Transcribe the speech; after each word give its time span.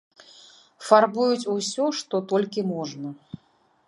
Фарбуюць 0.85 1.49
усё, 1.55 1.85
што 1.99 2.15
толькі 2.31 2.65
можна. 2.73 3.13